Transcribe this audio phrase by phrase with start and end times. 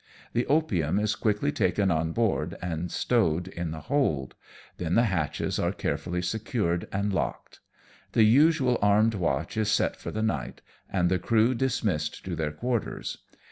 [0.33, 4.33] The opium is quickly taken on board and stowed in the hold;
[4.77, 7.59] then the hatches are carefully secured and locked.
[8.13, 12.51] The usual armed watch is set for the night, and the crew dismissed to their
[12.51, 13.19] quarters.